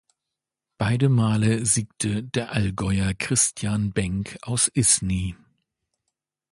Beide 0.79 1.09
male 1.09 1.63
siegte 1.63 2.23
der 2.23 2.53
Allgäuer 2.53 3.13
Christian 3.13 3.91
Benk 3.93 4.39
aus 4.41 4.67
Isny. 4.67 5.35